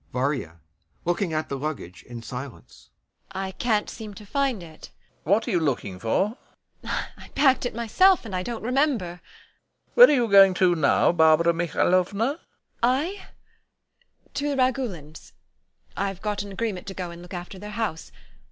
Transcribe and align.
]VARYA. 0.13 0.59
[Looking 1.05 1.31
at 1.31 1.47
the 1.47 1.59
luggage 1.59 2.01
in 2.01 2.23
silence] 2.23 2.89
I 3.33 3.51
can't 3.51 3.87
seem 3.87 4.15
to 4.15 4.25
find 4.25 4.63
it.... 4.63 4.89
LOPAKHIN. 5.25 5.31
What 5.31 5.47
are 5.47 5.51
you 5.51 5.59
looking 5.59 5.99
for? 5.99 6.39
VARYA. 6.81 7.05
I 7.19 7.27
packed 7.35 7.67
it 7.67 7.75
myself 7.75 8.25
and 8.25 8.35
I 8.35 8.41
don't 8.41 8.63
remember. 8.63 9.21
LOPAKHIN. 9.21 9.91
Where 9.93 10.07
are 10.07 10.11
you 10.11 10.27
going 10.27 10.55
to 10.55 10.73
now, 10.73 11.11
Barbara 11.11 11.53
Mihailovna? 11.53 12.39
VARYA. 12.81 12.81
I? 12.81 13.25
To 14.33 14.49
the 14.49 14.57
Ragulins.... 14.57 15.33
I've 15.95 16.23
got 16.23 16.41
an 16.41 16.51
agreement 16.51 16.87
to 16.87 16.95
go 16.95 17.11
and 17.11 17.21
look 17.21 17.35
after 17.35 17.59
their 17.59 17.69
house... 17.69 18.11